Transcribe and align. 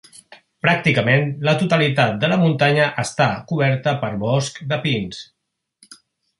Pràcticament 0.65 1.27
la 1.49 1.53
totalitat 1.59 2.17
de 2.25 2.31
la 2.33 2.39
muntanya 2.45 2.89
està 3.05 3.29
coberta 3.53 3.97
per 4.07 4.13
boscs 4.27 4.67
de 4.75 4.83
pins. 4.89 5.25